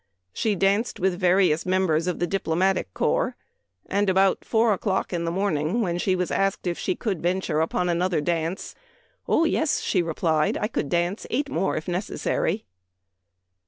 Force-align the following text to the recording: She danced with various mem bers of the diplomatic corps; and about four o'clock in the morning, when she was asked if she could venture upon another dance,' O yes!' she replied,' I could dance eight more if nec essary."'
She 0.33 0.55
danced 0.55 0.99
with 0.99 1.19
various 1.19 1.63
mem 1.63 1.85
bers 1.85 2.07
of 2.07 2.17
the 2.17 2.25
diplomatic 2.25 2.91
corps; 2.95 3.35
and 3.85 4.09
about 4.09 4.43
four 4.43 4.73
o'clock 4.73 5.13
in 5.13 5.25
the 5.25 5.29
morning, 5.31 5.79
when 5.81 5.99
she 5.99 6.15
was 6.15 6.31
asked 6.31 6.65
if 6.65 6.79
she 6.79 6.95
could 6.95 7.21
venture 7.21 7.61
upon 7.61 7.87
another 7.87 8.19
dance,' 8.19 8.73
O 9.29 9.45
yes!' 9.45 9.79
she 9.81 10.01
replied,' 10.01 10.57
I 10.59 10.67
could 10.69 10.89
dance 10.89 11.27
eight 11.29 11.49
more 11.51 11.77
if 11.77 11.87
nec 11.87 12.05
essary."' 12.05 12.63